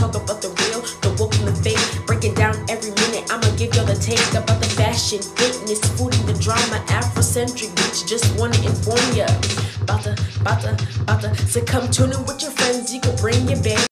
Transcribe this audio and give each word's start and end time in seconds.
talk 0.00 0.16
about 0.16 0.40
the 0.40 0.48
real, 0.48 0.80
the 1.04 1.12
woke 1.20 1.36
and 1.36 1.48
the 1.48 1.54
fake. 1.60 1.80
Breaking 2.06 2.34
down 2.34 2.56
every 2.68 2.90
minute, 3.04 3.28
I'ma 3.30 3.44
give 3.56 3.74
y'all 3.76 3.84
the 3.84 3.94
take 3.94 4.20
about 4.32 4.60
the 4.60 4.70
fashion, 4.72 5.20
fitness, 5.20 5.84
food 5.96 6.16
and 6.16 6.26
the 6.26 6.36
drama. 6.40 6.80
Afrocentric 6.88 7.68
bitch, 7.76 8.08
just 8.08 8.24
wanna 8.38 8.56
inform 8.64 9.04
ya. 9.12 9.28
About 9.82 10.02
to, 10.04 10.16
about 10.40 10.60
to, 10.64 10.72
about 11.02 11.20
to. 11.20 11.36
So 11.46 11.62
come 11.64 11.90
tune 11.90 12.12
in 12.12 12.24
with 12.24 12.40
your 12.40 12.52
friends, 12.52 12.92
you 12.92 13.00
can 13.00 13.14
bring 13.16 13.46
your 13.48 13.62
band. 13.62 13.86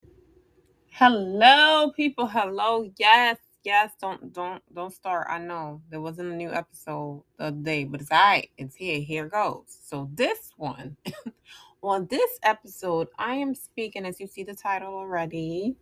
Hello, 0.90 1.92
people. 1.94 2.26
Hello. 2.26 2.90
Yes, 2.98 3.36
yes. 3.62 3.92
Don't 4.00 4.32
don't 4.32 4.62
don't 4.74 4.92
start. 4.92 5.28
I 5.30 5.38
know 5.38 5.82
there 5.90 6.00
wasn't 6.00 6.32
a 6.32 6.36
new 6.36 6.50
episode 6.50 7.22
the 7.38 7.44
other 7.44 7.56
day, 7.56 7.84
but 7.84 8.00
it's 8.00 8.10
alright. 8.10 8.50
It's 8.56 8.74
here. 8.74 9.00
Here 9.00 9.28
goes. 9.28 9.78
So 9.84 10.10
this 10.14 10.50
one, 10.56 10.96
on 11.82 12.06
this 12.06 12.38
episode, 12.42 13.08
I 13.18 13.34
am 13.34 13.54
speaking, 13.54 14.04
as 14.06 14.18
you 14.18 14.26
see 14.26 14.42
the 14.42 14.54
title 14.54 14.94
already, 14.94 15.76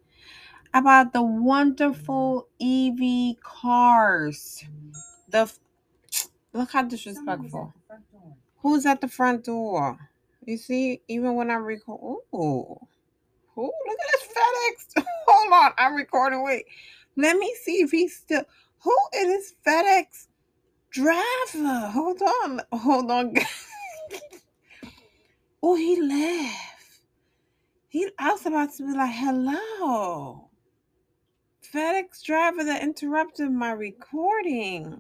about 0.77 1.13
the 1.13 1.23
wonderful 1.23 2.49
EV 2.61 3.41
cars. 3.43 4.65
The 5.31 5.51
look 6.53 6.73
how 6.73 6.83
disrespectful. 6.83 7.75
Who's 8.63 8.87
at 8.87 9.01
the 9.01 9.09
front 9.09 9.45
door? 9.45 9.99
You 10.45 10.57
see, 10.59 11.01
even 11.09 11.35
when 11.35 11.51
I 11.51 11.55
record, 11.55 12.01
oh, 12.01 12.23
oh, 12.33 12.89
look 13.57 13.99
at 14.01 14.07
this 14.13 14.29
FedEx. 14.37 15.05
Hold 15.29 15.53
on, 15.53 15.73
I'm 15.79 15.95
recording. 15.95 16.45
Wait, 16.45 16.67
let 17.17 17.37
me 17.39 17.55
see 17.63 17.83
if 17.83 17.91
he's 17.91 18.17
still. 18.17 18.45
Who 18.83 18.97
is 19.17 19.27
this 19.27 19.55
FedEx 19.67 20.29
driver? 20.91 21.89
Hold 21.89 22.23
on, 22.23 22.61
hold 22.73 23.11
on. 23.11 23.35
oh, 25.63 25.75
he 25.77 26.01
left. 26.03 26.57
He, 27.89 28.09
I 28.19 28.33
was 28.33 28.47
about 28.47 28.75
to 28.75 28.87
be 28.87 28.93
like, 28.97 29.15
hello. 29.15 30.46
FedEx 31.77 32.23
driver 32.23 32.65
that 32.65 32.83
interrupted 32.83 33.51
my 33.51 33.71
recording. 33.73 34.99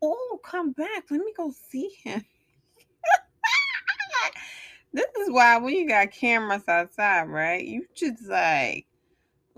Oh, 0.00 0.38
come 0.44 0.70
back. 0.70 1.04
Let 1.10 1.20
me 1.20 1.32
go 1.36 1.52
see 1.70 1.90
him. 2.04 2.24
this 4.92 5.08
is 5.20 5.32
why 5.32 5.58
when 5.58 5.74
you 5.74 5.88
got 5.88 6.12
cameras 6.12 6.62
outside, 6.68 7.24
right? 7.24 7.64
You 7.64 7.84
just 7.96 8.28
like, 8.28 8.86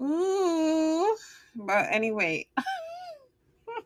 ooh. 0.00 1.14
But 1.54 1.88
anyway, 1.90 2.46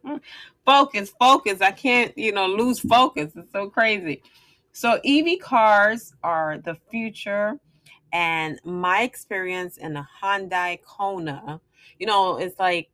focus, 0.64 1.12
focus. 1.18 1.60
I 1.60 1.72
can't, 1.72 2.16
you 2.16 2.30
know, 2.30 2.46
lose 2.46 2.78
focus. 2.78 3.32
It's 3.34 3.50
so 3.50 3.68
crazy. 3.68 4.22
So 4.70 5.00
EV 5.04 5.40
cars 5.40 6.14
are 6.22 6.58
the 6.58 6.76
future, 6.88 7.58
and 8.12 8.60
my 8.64 9.02
experience 9.02 9.76
in 9.76 9.94
the 9.94 10.06
Hyundai 10.22 10.80
Kona, 10.82 11.60
you 11.98 12.06
know, 12.06 12.36
it's 12.36 12.58
like 12.58 12.90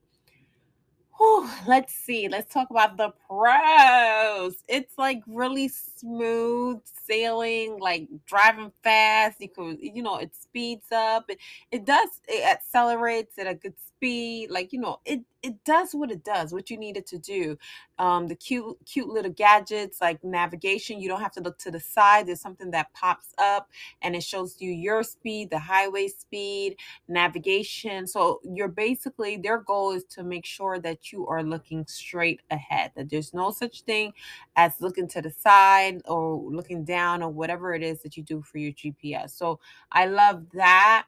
Whew, 1.18 1.48
let's 1.66 1.94
see. 1.94 2.28
Let's 2.28 2.52
talk 2.52 2.68
about 2.70 2.98
the 2.98 3.10
pros. 3.26 4.62
It's 4.68 4.98
like 4.98 5.22
really 5.26 5.68
smooth 5.68 6.80
sailing, 7.06 7.78
like 7.80 8.08
driving 8.26 8.70
fast. 8.82 9.40
You 9.40 9.48
could, 9.48 9.78
you 9.80 10.02
know, 10.02 10.18
it 10.18 10.34
speeds 10.36 10.92
up. 10.92 11.24
It, 11.28 11.38
it 11.70 11.84
does. 11.86 12.08
It 12.28 12.44
accelerates 12.44 13.38
at 13.38 13.46
a 13.46 13.54
good 13.54 13.74
speed. 13.78 14.50
Like 14.50 14.74
you 14.74 14.80
know, 14.80 15.00
it 15.06 15.22
it 15.46 15.64
does 15.64 15.94
what 15.94 16.10
it 16.10 16.24
does. 16.24 16.52
What 16.52 16.70
you 16.70 16.76
need 16.76 16.96
it 16.96 17.06
to 17.06 17.18
do. 17.18 17.56
Um, 17.98 18.26
the 18.26 18.34
cute 18.34 18.76
cute 18.84 19.08
little 19.08 19.30
gadgets 19.30 20.00
like 20.00 20.22
navigation. 20.24 21.00
You 21.00 21.08
don't 21.08 21.20
have 21.20 21.32
to 21.32 21.40
look 21.40 21.56
to 21.58 21.70
the 21.70 21.78
side. 21.78 22.26
There's 22.26 22.40
something 22.40 22.72
that 22.72 22.92
pops 22.92 23.28
up 23.38 23.70
and 24.02 24.16
it 24.16 24.24
shows 24.24 24.56
you 24.58 24.70
your 24.70 25.04
speed, 25.04 25.50
the 25.50 25.58
highway 25.60 26.08
speed, 26.08 26.76
navigation. 27.06 28.08
So 28.08 28.40
you're 28.42 28.66
basically 28.68 29.36
their 29.36 29.58
goal 29.58 29.92
is 29.92 30.04
to 30.16 30.24
make 30.24 30.44
sure 30.44 30.80
that 30.80 31.12
you 31.12 31.26
are 31.28 31.44
looking 31.44 31.86
straight 31.86 32.40
ahead. 32.50 32.90
That 32.96 33.08
there's 33.08 33.32
no 33.32 33.52
such 33.52 33.82
thing 33.82 34.12
as 34.56 34.72
looking 34.80 35.06
to 35.08 35.22
the 35.22 35.30
side 35.30 36.02
or 36.06 36.42
looking 36.50 36.84
down 36.84 37.22
or 37.22 37.30
whatever 37.30 37.72
it 37.72 37.84
is 37.84 38.02
that 38.02 38.16
you 38.16 38.24
do 38.24 38.42
for 38.42 38.58
your 38.58 38.72
GPS. 38.72 39.30
So 39.30 39.60
I 39.92 40.06
love 40.06 40.44
that 40.54 41.06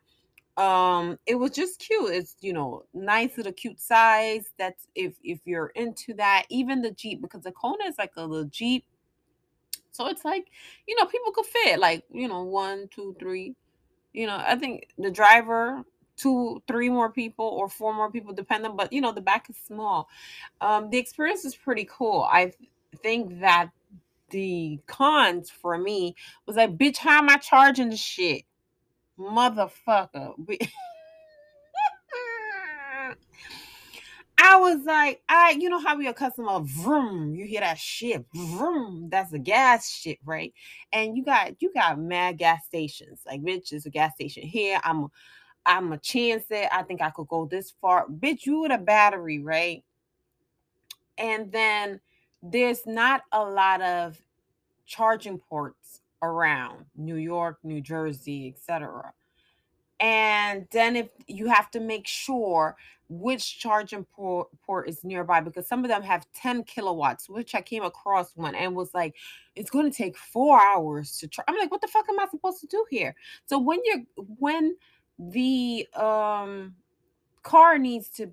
um 0.58 1.16
it 1.24 1.36
was 1.36 1.52
just 1.52 1.78
cute 1.78 2.12
it's 2.12 2.34
you 2.40 2.52
know 2.52 2.82
nice 2.92 3.36
little 3.36 3.52
cute 3.52 3.80
size 3.80 4.50
that's 4.58 4.88
if 4.96 5.14
if 5.22 5.38
you're 5.44 5.68
into 5.68 6.12
that 6.14 6.44
even 6.50 6.82
the 6.82 6.90
jeep 6.90 7.22
because 7.22 7.42
the 7.42 7.52
kona 7.52 7.84
is 7.86 7.96
like 7.96 8.12
a 8.16 8.26
little 8.26 8.48
jeep. 8.50 8.84
So 9.92 10.08
it's 10.08 10.24
like 10.24 10.48
you 10.86 10.96
know 10.96 11.06
people 11.06 11.32
could 11.32 11.46
fit 11.46 11.78
like 11.78 12.04
you 12.12 12.28
know 12.28 12.42
one 12.42 12.88
two 12.90 13.16
three 13.18 13.54
you 14.12 14.26
know 14.26 14.36
i 14.36 14.56
think 14.56 14.88
the 14.98 15.10
driver 15.10 15.84
two 16.16 16.62
three 16.66 16.88
more 16.90 17.10
people 17.10 17.46
or 17.46 17.68
four 17.68 17.94
more 17.94 18.10
people 18.10 18.34
depending 18.34 18.76
but 18.76 18.92
you 18.92 19.00
know 19.00 19.12
the 19.12 19.20
back 19.20 19.48
is 19.48 19.56
small. 19.56 20.08
Um 20.60 20.90
the 20.90 20.98
experience 20.98 21.44
is 21.44 21.54
pretty 21.54 21.88
cool. 21.90 22.26
I 22.30 22.46
th- 22.46 22.70
think 23.02 23.40
that 23.40 23.70
the 24.30 24.78
cons 24.86 25.50
for 25.50 25.78
me 25.78 26.14
was 26.46 26.56
like 26.56 26.76
bitch 26.76 26.98
how 26.98 27.18
am 27.18 27.30
i 27.30 27.36
charging 27.36 27.88
the 27.88 27.96
shit 27.96 28.42
motherfucker 29.18 30.34
I 34.40 34.56
was 34.56 34.84
like, 34.84 35.20
I, 35.28 35.56
you 35.58 35.68
know 35.68 35.80
how 35.80 35.96
we 35.96 36.06
accustomed 36.06 36.48
to 36.48 36.60
vroom, 36.82 37.34
you 37.34 37.44
hear 37.44 37.60
that 37.60 37.78
shit, 37.78 38.24
vroom, 38.32 39.08
that's 39.10 39.32
a 39.32 39.38
gas 39.38 39.90
shit, 39.90 40.18
right? 40.24 40.54
And 40.92 41.16
you 41.16 41.24
got 41.24 41.60
you 41.60 41.72
got 41.74 41.98
mad 41.98 42.38
gas 42.38 42.64
stations. 42.64 43.20
Like, 43.26 43.42
bitch, 43.42 43.72
is 43.72 43.86
a 43.86 43.90
gas 43.90 44.14
station 44.14 44.44
here. 44.44 44.80
I'm 44.84 45.08
I'm 45.66 45.92
a 45.92 45.98
chance 45.98 46.44
it. 46.50 46.68
I 46.72 46.82
think 46.84 47.02
I 47.02 47.10
could 47.10 47.28
go 47.28 47.46
this 47.46 47.74
far. 47.80 48.06
Bitch, 48.06 48.46
you 48.46 48.60
with 48.60 48.72
a 48.72 48.78
battery, 48.78 49.40
right? 49.40 49.84
And 51.18 51.50
then 51.50 52.00
there's 52.42 52.86
not 52.86 53.22
a 53.32 53.42
lot 53.42 53.82
of 53.82 54.22
charging 54.86 55.38
ports 55.38 56.00
around 56.22 56.84
New 56.96 57.16
York, 57.16 57.58
New 57.62 57.80
Jersey, 57.80 58.54
etc. 58.54 59.12
And 60.00 60.66
then 60.70 60.96
if 60.96 61.08
you 61.26 61.48
have 61.48 61.70
to 61.72 61.80
make 61.80 62.06
sure 62.06 62.76
which 63.08 63.58
charging 63.58 64.04
port, 64.04 64.48
is 64.86 65.02
nearby 65.02 65.40
because 65.40 65.66
some 65.66 65.82
of 65.82 65.88
them 65.88 66.02
have 66.02 66.26
10 66.34 66.64
kilowatts, 66.64 67.28
which 67.28 67.54
I 67.54 67.62
came 67.62 67.82
across 67.82 68.36
one 68.36 68.54
and 68.54 68.76
was 68.76 68.92
like, 68.92 69.16
it's 69.56 69.70
going 69.70 69.90
to 69.90 69.96
take 69.96 70.16
four 70.16 70.60
hours 70.60 71.16
to 71.18 71.28
charge. 71.28 71.46
I'm 71.48 71.56
like, 71.56 71.70
what 71.70 71.80
the 71.80 71.88
fuck 71.88 72.08
am 72.08 72.20
I 72.20 72.26
supposed 72.30 72.60
to 72.60 72.66
do 72.66 72.84
here? 72.90 73.14
So 73.46 73.58
when 73.58 73.80
you're 73.84 74.02
when 74.38 74.76
the 75.18 75.88
um 75.94 76.74
car 77.42 77.78
needs 77.78 78.08
to 78.10 78.30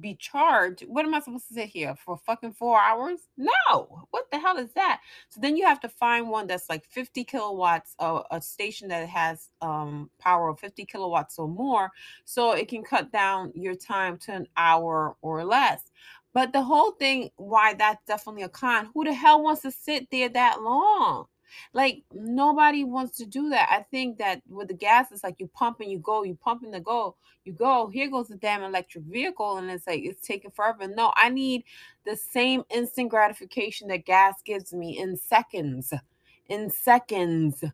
be 0.00 0.14
charged. 0.14 0.82
What 0.86 1.04
am 1.04 1.14
I 1.14 1.20
supposed 1.20 1.48
to 1.48 1.54
sit 1.54 1.68
here 1.68 1.94
for 1.96 2.16
fucking 2.18 2.52
four 2.52 2.80
hours? 2.80 3.28
No. 3.36 4.06
What 4.10 4.30
the 4.30 4.38
hell 4.38 4.58
is 4.58 4.72
that? 4.72 5.00
So 5.28 5.40
then 5.40 5.56
you 5.56 5.66
have 5.66 5.80
to 5.80 5.88
find 5.88 6.28
one 6.28 6.46
that's 6.46 6.68
like 6.68 6.84
50 6.86 7.24
kilowatts, 7.24 7.94
uh, 7.98 8.22
a 8.30 8.40
station 8.40 8.88
that 8.88 9.08
has 9.08 9.50
um, 9.60 10.10
power 10.18 10.48
of 10.48 10.60
50 10.60 10.84
kilowatts 10.84 11.38
or 11.38 11.48
more, 11.48 11.90
so 12.24 12.52
it 12.52 12.68
can 12.68 12.82
cut 12.82 13.12
down 13.12 13.52
your 13.54 13.74
time 13.74 14.18
to 14.18 14.32
an 14.32 14.46
hour 14.56 15.16
or 15.22 15.44
less. 15.44 15.90
But 16.34 16.52
the 16.52 16.62
whole 16.62 16.92
thing, 16.92 17.30
why 17.36 17.74
that's 17.74 18.04
definitely 18.06 18.42
a 18.42 18.48
con. 18.48 18.90
Who 18.94 19.04
the 19.04 19.14
hell 19.14 19.42
wants 19.42 19.62
to 19.62 19.70
sit 19.70 20.10
there 20.10 20.28
that 20.28 20.60
long? 20.62 21.26
Like 21.72 22.02
nobody 22.12 22.84
wants 22.84 23.16
to 23.18 23.26
do 23.26 23.50
that. 23.50 23.68
I 23.70 23.82
think 23.82 24.18
that 24.18 24.42
with 24.48 24.68
the 24.68 24.74
gas, 24.74 25.12
it's 25.12 25.24
like 25.24 25.36
you 25.38 25.48
pump 25.48 25.80
and 25.80 25.90
you 25.90 25.98
go, 25.98 26.22
you 26.22 26.34
pump 26.34 26.62
and 26.62 26.72
the 26.72 26.80
go, 26.80 27.16
you 27.44 27.52
go. 27.52 27.88
Here 27.88 28.10
goes 28.10 28.28
the 28.28 28.36
damn 28.36 28.62
electric 28.62 29.04
vehicle, 29.04 29.58
and 29.58 29.70
it's 29.70 29.86
like 29.86 30.02
it's 30.02 30.26
taking 30.26 30.50
forever. 30.50 30.86
No, 30.88 31.12
I 31.16 31.30
need 31.30 31.64
the 32.04 32.16
same 32.16 32.64
instant 32.70 33.10
gratification 33.10 33.88
that 33.88 34.04
gas 34.04 34.34
gives 34.44 34.72
me 34.72 34.98
in 34.98 35.16
seconds, 35.16 35.92
in 36.48 36.70
seconds, 36.70 37.64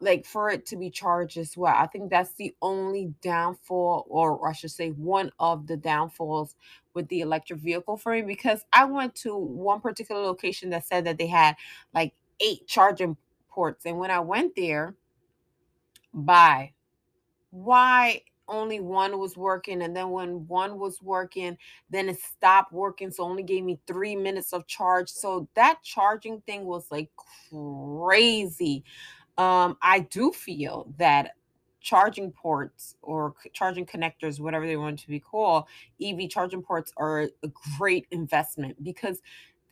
like 0.00 0.26
for 0.26 0.50
it 0.50 0.66
to 0.66 0.76
be 0.76 0.90
charged 0.90 1.36
as 1.38 1.56
well. 1.56 1.74
I 1.76 1.86
think 1.86 2.10
that's 2.10 2.34
the 2.34 2.54
only 2.60 3.14
downfall, 3.22 4.06
or 4.08 4.48
I 4.48 4.52
should 4.52 4.70
say, 4.70 4.90
one 4.90 5.30
of 5.38 5.66
the 5.66 5.76
downfalls 5.76 6.54
with 6.94 7.08
the 7.08 7.20
electric 7.20 7.60
vehicle 7.60 7.96
for 7.96 8.12
me 8.12 8.22
because 8.22 8.64
I 8.72 8.84
went 8.84 9.14
to 9.16 9.36
one 9.36 9.80
particular 9.80 10.22
location 10.22 10.70
that 10.70 10.86
said 10.86 11.04
that 11.06 11.18
they 11.18 11.26
had 11.26 11.56
like 11.92 12.14
eight 12.40 12.66
charging 12.66 13.16
ports. 13.48 13.86
And 13.86 13.98
when 13.98 14.10
I 14.10 14.20
went 14.20 14.54
there, 14.56 14.94
by 16.14 16.72
why 17.50 18.22
only 18.46 18.78
one 18.78 19.18
was 19.18 19.36
working 19.36 19.82
and 19.82 19.96
then 19.96 20.10
when 20.10 20.46
one 20.46 20.78
was 20.78 21.00
working 21.00 21.56
then 21.88 22.08
it 22.10 22.18
stopped 22.20 22.72
working 22.72 23.10
so 23.10 23.24
only 23.24 23.42
gave 23.42 23.64
me 23.64 23.78
three 23.86 24.14
minutes 24.14 24.52
of 24.52 24.66
charge. 24.66 25.08
So 25.08 25.48
that 25.54 25.80
charging 25.82 26.40
thing 26.42 26.64
was 26.64 26.90
like 26.90 27.10
crazy. 27.50 28.84
Um 29.38 29.76
i 29.82 30.00
do 30.00 30.30
feel 30.30 30.92
that 30.98 31.32
charging 31.80 32.30
ports 32.32 32.96
or 33.02 33.34
charging 33.52 33.84
connectors 33.84 34.40
whatever 34.40 34.66
they 34.66 34.76
want 34.76 34.98
to 34.98 35.08
be 35.08 35.20
called 35.20 35.64
ev 36.02 36.18
charging 36.30 36.62
ports 36.62 36.92
are 36.96 37.28
a 37.42 37.48
great 37.78 38.06
investment 38.10 38.82
because 38.82 39.20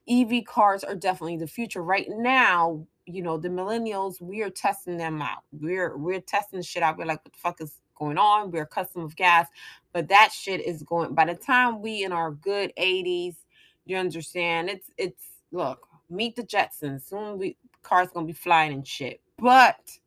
EV 0.08 0.44
cars 0.44 0.84
are 0.84 0.94
definitely 0.94 1.37
the 1.37 1.46
future. 1.46 1.82
Right 1.82 2.06
now, 2.08 2.87
you 3.06 3.22
know, 3.22 3.37
the 3.38 3.49
millennials, 3.49 4.20
we 4.20 4.43
are 4.43 4.50
testing 4.50 4.96
them 4.96 5.22
out. 5.22 5.43
We're 5.52 5.96
we're 5.96 6.20
testing 6.20 6.62
shit 6.62 6.82
out. 6.82 6.99
We're 6.99 7.06
like, 7.06 7.25
what 7.25 7.32
the 7.32 7.38
fuck 7.38 7.60
is 7.60 7.75
going 7.96 8.19
on. 8.19 8.50
We're 8.50 8.62
accustomed 8.62 9.04
of 9.04 9.16
gas, 9.16 9.49
but 9.93 10.08
that 10.08 10.32
shit 10.32 10.60
is 10.60 10.82
going. 10.82 11.14
By 11.14 11.26
the 11.26 11.34
time 11.34 11.82
we 11.82 12.04
in 12.04 12.12
our 12.12 12.32
good 12.32 12.72
80s, 12.78 13.37
you 13.84 13.96
understand? 13.96 14.70
It's 14.70 14.90
it's 14.96 15.25
look, 15.52 15.87
meet 16.10 16.37
the 16.37 16.43
Jetsons. 16.43 17.08
Soon 17.08 17.38
we 17.38 17.56
cars 17.82 18.08
gonna 18.12 18.26
be 18.26 18.32
flying 18.32 18.72
and 18.72 18.87
shit. 18.87 19.20
But 19.38 19.99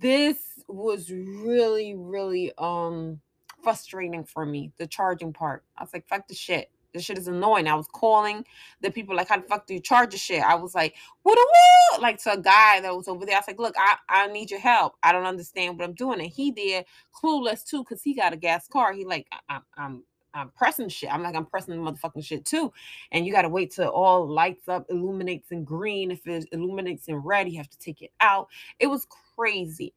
this 0.00 0.38
was 0.68 1.10
really, 1.10 1.94
really 1.96 2.52
um 2.58 3.20
frustrating 3.62 4.24
for 4.24 4.46
me, 4.46 4.72
the 4.78 4.86
charging 4.86 5.32
part. 5.32 5.64
I 5.76 5.82
was 5.82 5.92
like, 5.92 6.06
fuck 6.08 6.28
the 6.28 6.34
shit. 6.34 6.70
This 6.98 7.06
shit 7.06 7.18
is 7.18 7.28
annoying. 7.28 7.68
I 7.68 7.76
was 7.76 7.88
calling 7.88 8.44
the 8.82 8.90
people 8.90 9.16
like, 9.16 9.28
how 9.28 9.38
the 9.38 9.44
fuck 9.48 9.66
do 9.66 9.74
you 9.74 9.80
charge 9.80 10.12
the 10.12 10.18
shit? 10.18 10.42
I 10.42 10.56
was 10.56 10.74
like, 10.74 10.96
what 11.22 11.38
a 11.38 11.46
what? 11.92 12.02
Like 12.02 12.22
to 12.24 12.34
a 12.34 12.38
guy 12.38 12.80
that 12.80 12.94
was 12.96 13.08
over 13.08 13.26
there. 13.26 13.36
I 13.36 13.40
was 13.40 13.48
like, 13.48 13.60
look, 13.60 13.76
I, 13.78 13.96
I 14.08 14.26
need 14.28 14.50
your 14.50 14.60
help. 14.60 14.96
I 15.02 15.12
don't 15.12 15.26
understand 15.26 15.78
what 15.78 15.86
I'm 15.86 15.94
doing. 15.94 16.20
And 16.20 16.30
he 16.30 16.50
did 16.52 16.86
clueless 17.14 17.64
too, 17.64 17.84
because 17.84 18.02
he 18.02 18.14
got 18.14 18.34
a 18.34 18.36
gas 18.36 18.68
car. 18.68 18.92
He 18.92 19.06
like, 19.06 19.28
I, 19.48 19.60
I'm 19.78 20.04
I'm 20.34 20.50
pressing 20.50 20.90
shit. 20.90 21.12
I'm 21.12 21.22
like, 21.22 21.34
I'm 21.34 21.46
pressing 21.46 21.74
the 21.74 21.90
motherfucking 21.90 22.24
shit 22.24 22.44
too. 22.44 22.72
And 23.12 23.26
you 23.26 23.32
gotta 23.32 23.48
wait 23.48 23.72
till 23.72 23.88
all 23.88 24.28
lights 24.28 24.68
up, 24.68 24.86
illuminates 24.90 25.52
in 25.52 25.64
green. 25.64 26.10
If 26.12 26.26
it 26.26 26.46
illuminates 26.52 27.08
in 27.08 27.16
red, 27.16 27.50
you 27.50 27.58
have 27.58 27.70
to 27.70 27.78
take 27.78 28.02
it 28.02 28.12
out. 28.20 28.48
It 28.78 28.88
was 28.88 29.06
crazy. 29.36 29.94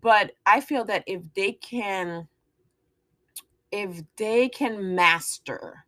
But 0.00 0.32
I 0.46 0.60
feel 0.60 0.84
that 0.86 1.04
if 1.06 1.22
they 1.34 1.52
can, 1.52 2.28
if 3.72 4.02
they 4.16 4.48
can 4.48 4.94
master 4.94 5.86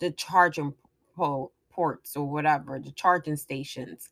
the 0.00 0.10
charging 0.12 0.74
po- 1.16 1.52
ports 1.70 2.16
or 2.16 2.26
whatever, 2.26 2.78
the 2.78 2.90
charging 2.92 3.36
stations, 3.36 4.10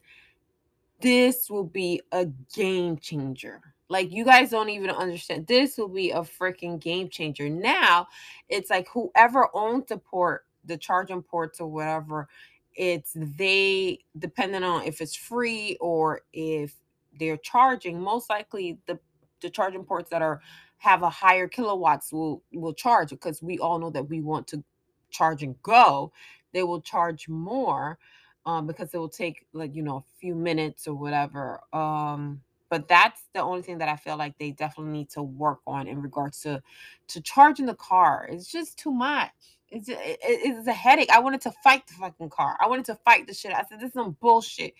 this 1.01 1.51
will 1.51 1.65
be 1.65 2.01
a 2.13 2.27
game 2.55 2.97
changer. 2.99 3.61
Like 3.89 4.13
you 4.13 4.25
guys 4.25 4.51
don't 4.51 4.69
even 4.69 4.91
understand. 4.91 5.47
This 5.47 5.79
will 5.79 5.89
be 5.89 6.11
a 6.11 6.21
freaking 6.21 6.79
game 6.79 7.09
changer. 7.09 7.49
Now, 7.49 8.07
it's 8.49 8.71
like 8.71 8.89
whoever 8.89 9.49
owns 9.55 9.87
the 9.87 9.99
port, 9.99 10.45
the 10.65 10.77
charging 10.77 11.23
ports 11.23 11.61
or 11.61 11.69
whatever, 11.69 12.29
it's 12.75 13.13
they 13.17 13.99
depending 14.19 14.63
on 14.63 14.85
if 14.85 15.01
it's 15.01 15.17
free 15.17 15.77
or 15.81 16.21
if 16.33 16.75
they're 17.19 17.39
charging, 17.39 18.01
most 18.01 18.29
likely 18.31 18.79
the 18.87 18.99
the 19.41 19.51
charging 19.51 19.85
ports 19.85 20.11
that 20.11 20.23
are 20.23 20.41
have 20.79 21.03
a 21.03 21.11
higher 21.11 21.49
kilowatts 21.49 22.13
will 22.13 22.43
will 22.53 22.75
charge 22.75 23.11
because 23.11 23.43
we 23.43 23.59
all 23.59 23.79
know 23.79 23.91
that 23.91 24.09
we 24.09 24.21
want 24.21 24.47
to 24.47 24.63
charge 25.11 25.43
and 25.43 25.61
go. 25.63 26.13
They 26.53 26.63
will 26.63 26.81
charge 26.81 27.29
more 27.29 27.99
um, 28.47 28.67
because 28.67 28.95
it 28.95 28.99
will 28.99 29.09
take 29.09 29.47
like 29.53 29.75
you 29.75 29.83
know 29.83 29.99
a 29.99 30.05
few 30.21 30.35
minutes 30.35 30.89
or 30.89 30.95
whatever. 30.95 31.61
Um, 31.73 32.41
but 32.71 32.89
that's 32.89 33.23
the 33.35 33.41
only 33.41 33.63
thing 33.63 33.79
that 33.79 33.89
I 33.89 33.97
feel 33.97 34.17
like 34.17 34.37
they 34.39 34.51
definitely 34.51 34.93
need 34.93 35.11
to 35.11 35.23
work 35.23 35.61
on 35.67 35.87
in 35.89 36.01
regards 36.03 36.41
to 36.43 36.63
to 37.09 37.21
charging 37.21 37.67
the 37.67 37.75
car. 37.75 38.29
It's 38.31 38.51
just 38.51 38.79
too 38.79 38.91
much. 38.91 39.31
It's 39.71 39.89
it, 39.89 40.19
it's 40.23 40.67
a 40.67 40.73
headache. 40.73 41.11
I 41.11 41.21
wanted 41.21 41.43
to 41.43 41.53
fight 41.63 41.87
the 41.87 41.95
fucking 41.95 42.31
car. 42.31 42.57
I 42.61 42.69
wanted 42.69 42.87
to 42.87 42.95
fight 43.05 43.27
the 43.27 43.35
shit. 43.35 43.53
I 43.53 43.65
said 43.69 43.81
this 43.81 43.89
is 43.89 43.95
some 43.95 44.17
bullshit. 44.21 44.75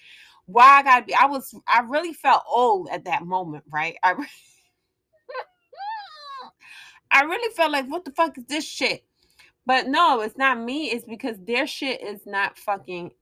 Why 0.47 0.79
I 0.79 0.83
gotta 0.83 1.05
be? 1.05 1.15
I 1.15 1.27
was 1.27 1.55
I 1.67 1.81
really 1.81 2.15
felt 2.15 2.43
old 2.49 2.89
at 2.91 3.05
that 3.05 3.27
moment, 3.27 3.65
right? 3.71 3.97
I 4.03 4.15
I 7.11 7.23
really 7.23 7.55
felt 7.55 7.73
like 7.73 7.87
what 7.87 8.05
the 8.05 8.13
fuck 8.13 8.37
is 8.39 8.45
this 8.45 8.65
shit? 8.65 9.05
But 9.69 9.87
no, 9.87 10.23
it's 10.23 10.39
not 10.39 10.59
me. 10.59 10.87
It's 10.87 11.05
because 11.05 11.37
their 11.41 11.67
shit 11.67 12.01
is 12.01 12.25
not 12.25 12.59
fucking 12.59 13.13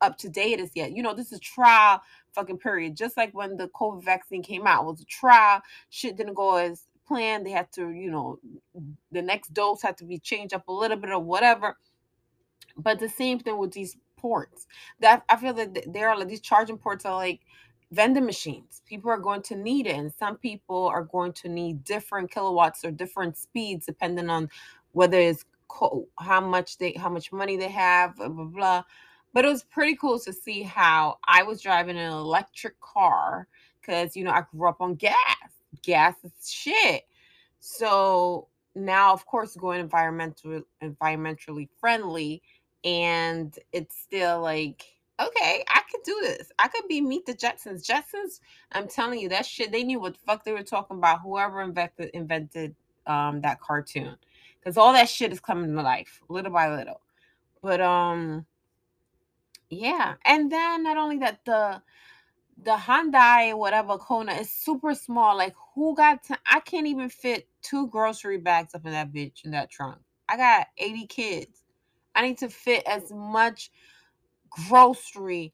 up 0.00 0.16
to 0.18 0.28
date 0.28 0.60
as 0.60 0.70
yet. 0.72 0.92
You 0.92 1.02
know, 1.02 1.12
this 1.12 1.32
is 1.32 1.40
trial 1.40 2.00
fucking 2.32 2.58
period. 2.58 2.96
Just 2.96 3.16
like 3.16 3.34
when 3.34 3.56
the 3.56 3.66
COVID 3.70 4.04
vaccine 4.04 4.40
came 4.40 4.68
out, 4.68 4.84
it 4.84 4.86
was 4.86 5.00
a 5.00 5.04
trial. 5.06 5.62
Shit 5.90 6.16
didn't 6.16 6.34
go 6.34 6.58
as 6.58 6.84
planned. 7.08 7.44
They 7.44 7.50
had 7.50 7.72
to, 7.72 7.90
you 7.90 8.12
know, 8.12 8.38
the 9.10 9.20
next 9.20 9.52
dose 9.52 9.82
had 9.82 9.96
to 9.96 10.04
be 10.04 10.20
changed 10.20 10.54
up 10.54 10.68
a 10.68 10.72
little 10.72 10.96
bit 10.96 11.10
or 11.10 11.18
whatever. 11.18 11.76
But 12.76 13.00
the 13.00 13.08
same 13.08 13.40
thing 13.40 13.58
with 13.58 13.72
these 13.72 13.96
ports. 14.16 14.68
That 15.00 15.24
I 15.28 15.34
feel 15.34 15.54
that 15.54 15.92
there 15.92 16.08
are 16.08 16.24
these 16.24 16.40
charging 16.40 16.78
ports 16.78 17.04
are 17.04 17.16
like 17.16 17.40
vending 17.90 18.26
machines. 18.26 18.80
People 18.86 19.10
are 19.10 19.18
going 19.18 19.42
to 19.42 19.56
need 19.56 19.88
it, 19.88 19.96
and 19.96 20.12
some 20.16 20.36
people 20.36 20.86
are 20.86 21.02
going 21.02 21.32
to 21.32 21.48
need 21.48 21.82
different 21.82 22.30
kilowatts 22.30 22.84
or 22.84 22.92
different 22.92 23.36
speeds 23.36 23.86
depending 23.86 24.30
on 24.30 24.50
whether 24.92 25.18
it's 25.18 25.44
how 26.18 26.40
much 26.40 26.78
they 26.78 26.92
how 26.92 27.08
much 27.08 27.32
money 27.32 27.56
they 27.56 27.68
have, 27.68 28.16
blah 28.16 28.28
blah 28.28 28.44
blah. 28.44 28.82
But 29.32 29.44
it 29.44 29.48
was 29.48 29.64
pretty 29.64 29.96
cool 29.96 30.18
to 30.20 30.32
see 30.32 30.62
how 30.62 31.18
I 31.26 31.42
was 31.42 31.60
driving 31.60 31.98
an 31.98 32.10
electric 32.10 32.80
car 32.80 33.48
because 33.80 34.16
you 34.16 34.24
know 34.24 34.30
I 34.30 34.42
grew 34.50 34.68
up 34.68 34.80
on 34.80 34.94
gas. 34.94 35.14
Gas 35.82 36.14
is 36.24 36.50
shit. 36.50 37.04
So 37.60 38.48
now, 38.74 39.12
of 39.12 39.26
course, 39.26 39.56
going 39.56 39.80
environmental 39.80 40.62
environmentally 40.82 41.68
friendly, 41.80 42.42
and 42.84 43.58
it's 43.72 43.98
still 43.98 44.40
like 44.40 44.84
okay, 45.20 45.64
I 45.68 45.80
could 45.90 46.02
do 46.04 46.18
this. 46.22 46.52
I 46.58 46.68
could 46.68 46.86
be 46.88 47.00
Meet 47.00 47.26
the 47.26 47.32
Jetsons. 47.34 47.86
Jetsons, 47.86 48.40
I'm 48.72 48.86
telling 48.86 49.18
you, 49.18 49.30
that 49.30 49.46
shit, 49.46 49.72
they 49.72 49.82
knew 49.82 49.98
what 49.98 50.12
the 50.14 50.20
fuck 50.26 50.44
they 50.44 50.52
were 50.52 50.62
talking 50.62 50.98
about. 50.98 51.22
Whoever 51.22 51.62
invented 51.62 52.10
invented 52.12 52.74
um 53.06 53.40
that 53.42 53.60
cartoon. 53.60 54.16
Because 54.66 54.78
all 54.78 54.94
that 54.94 55.08
shit 55.08 55.30
is 55.30 55.38
coming 55.38 55.76
to 55.76 55.80
life 55.80 56.20
little 56.28 56.50
by 56.50 56.74
little. 56.76 57.00
But 57.62 57.80
um 57.80 58.46
yeah, 59.70 60.14
and 60.24 60.50
then 60.50 60.82
not 60.82 60.96
only 60.96 61.18
that, 61.18 61.44
the 61.44 61.80
the 62.64 62.72
Hyundai 62.72 63.56
whatever 63.56 63.96
Kona 63.96 64.32
is 64.32 64.50
super 64.50 64.92
small. 64.96 65.36
Like 65.36 65.54
who 65.76 65.94
got 65.94 66.26
I 66.44 66.58
can't 66.58 66.88
even 66.88 67.08
fit 67.10 67.46
two 67.62 67.86
grocery 67.86 68.38
bags 68.38 68.74
up 68.74 68.84
in 68.84 68.90
that 68.90 69.12
bitch 69.12 69.44
in 69.44 69.52
that 69.52 69.70
trunk. 69.70 69.98
I 70.28 70.36
got 70.36 70.66
80 70.78 71.06
kids. 71.06 71.62
I 72.16 72.22
need 72.22 72.38
to 72.38 72.48
fit 72.48 72.82
as 72.88 73.12
much 73.12 73.70
grocery 74.50 75.52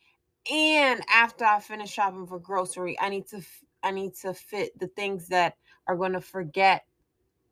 and 0.50 1.03
after 1.12 1.44
I 1.44 1.61
finish 1.61 1.91
shopping 1.91 2.26
for 2.26 2.38
grocery, 2.38 2.99
I 2.99 3.11
need 3.11 3.26
to 3.26 3.43
I 3.82 3.91
need 3.91 4.15
to 4.23 4.32
fit 4.32 4.79
the 4.79 4.87
things 4.87 5.29
that 5.29 5.58
are 5.87 5.97
going 5.97 6.15
to 6.15 6.23
forget 6.23 6.87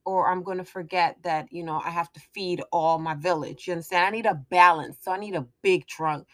or 0.05 0.29
I'm 0.31 0.43
going 0.43 0.59
to 0.59 0.65
forget 0.65 1.17
that, 1.23 1.53
you 1.53 1.63
know, 1.63 1.81
I 1.85 1.91
have 1.91 2.13
to 2.13 2.21
feed 2.35 2.63
all 2.73 2.99
my 2.99 3.15
village. 3.15 3.67
You 3.67 3.75
understand? 3.75 4.07
I 4.07 4.11
need 4.11 4.27
a 4.27 4.35
balance. 4.35 4.99
So 5.01 5.13
I 5.13 5.19
need 5.19 5.35
a 5.35 5.47
big 5.63 5.87
trunk 5.87 6.27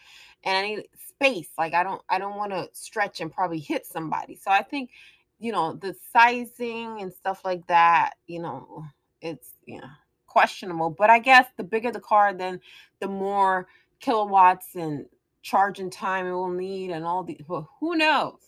and 0.43 0.57
I 0.57 0.61
need 0.61 0.87
space. 1.09 1.49
Like 1.57 1.73
I 1.73 1.83
don't 1.83 2.01
I 2.09 2.19
don't 2.19 2.37
want 2.37 2.51
to 2.51 2.69
stretch 2.73 3.21
and 3.21 3.31
probably 3.31 3.59
hit 3.59 3.85
somebody. 3.85 4.35
So 4.35 4.51
I 4.51 4.63
think, 4.63 4.91
you 5.39 5.51
know, 5.51 5.73
the 5.73 5.95
sizing 6.13 7.01
and 7.01 7.13
stuff 7.13 7.43
like 7.43 7.65
that, 7.67 8.13
you 8.27 8.41
know, 8.41 8.85
it's, 9.21 9.53
you 9.65 9.79
know, 9.81 9.89
questionable. 10.27 10.89
But 10.89 11.09
I 11.09 11.19
guess 11.19 11.47
the 11.57 11.63
bigger 11.63 11.91
the 11.91 11.99
car, 11.99 12.33
then 12.33 12.59
the 12.99 13.07
more 13.07 13.67
kilowatts 13.99 14.75
and 14.75 15.05
charging 15.41 15.89
time 15.89 16.27
it 16.27 16.31
will 16.31 16.49
need 16.49 16.91
and 16.91 17.05
all 17.05 17.23
the 17.23 17.39
well, 17.47 17.69
who 17.79 17.95
knows? 17.95 18.41